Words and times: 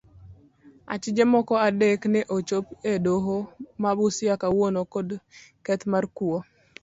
Achije 0.93 1.23
moko 1.33 1.53
adek 1.67 1.99
ne 2.13 2.21
ochopii 2.35 2.79
edoho 2.93 3.35
ma 3.81 3.91
busia 3.97 4.33
kawuono 4.41 4.81
kod 4.93 5.07
keth 5.65 5.85
mar 5.91 6.05
kuo. 6.17 6.37